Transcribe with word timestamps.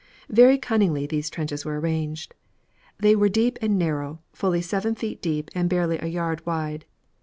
Very 0.31 0.57
cunningly 0.57 1.05
these 1.05 1.29
trenches 1.29 1.63
were 1.63 1.79
arranged. 1.79 2.33
They 2.97 3.15
were 3.15 3.29
deep 3.29 3.59
and 3.61 3.77
narrow, 3.77 4.19
fully 4.33 4.63
seven 4.63 4.95
feet 4.95 5.21
deep 5.21 5.51
and 5.53 5.69
barely 5.69 5.99
a 5.99 6.07
yard 6.07 6.43
wide. 6.43 6.85